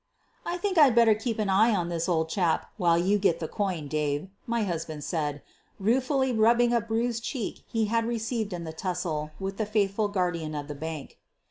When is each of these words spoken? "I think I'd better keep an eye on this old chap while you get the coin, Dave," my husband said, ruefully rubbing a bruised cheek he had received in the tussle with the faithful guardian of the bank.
"I 0.47 0.57
think 0.57 0.79
I'd 0.79 0.95
better 0.95 1.13
keep 1.13 1.37
an 1.37 1.47
eye 1.47 1.75
on 1.75 1.89
this 1.89 2.09
old 2.09 2.27
chap 2.27 2.71
while 2.77 2.97
you 2.97 3.19
get 3.19 3.39
the 3.39 3.47
coin, 3.47 3.87
Dave," 3.87 4.29
my 4.47 4.63
husband 4.63 5.03
said, 5.03 5.43
ruefully 5.79 6.31
rubbing 6.33 6.73
a 6.73 6.81
bruised 6.81 7.23
cheek 7.23 7.63
he 7.67 7.85
had 7.85 8.05
received 8.05 8.51
in 8.51 8.63
the 8.63 8.73
tussle 8.73 9.29
with 9.39 9.57
the 9.57 9.65
faithful 9.67 10.07
guardian 10.07 10.55
of 10.55 10.67
the 10.67 10.73
bank. 10.73 11.19